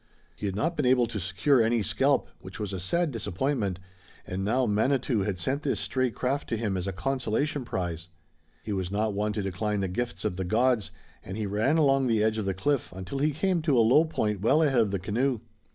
[0.35, 3.79] He had not been able to secure any scalp, which was a sad disappointment,
[4.25, 8.07] and now Manitou had sent this stray craft to him as a consolation prize.
[8.63, 10.91] He was not one to decline the gifts of the gods,
[11.23, 14.03] and he ran along the edge of the cliff until he came to a low
[14.03, 15.39] point well ahead of the canoe.